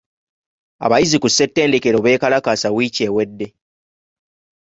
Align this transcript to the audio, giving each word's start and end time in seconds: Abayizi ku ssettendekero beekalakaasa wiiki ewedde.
Abayizi 0.85 1.17
ku 1.21 1.27
ssettendekero 1.31 1.97
beekalakaasa 2.05 2.67
wiiki 2.75 3.01
ewedde. 3.07 3.47